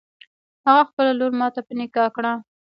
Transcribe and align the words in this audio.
هغه 0.65 0.83
خپله 0.89 1.11
لور 1.19 1.31
ماته 1.39 1.59
په 1.67 1.73
نکاح 1.79 2.09
کړه. 2.15 2.33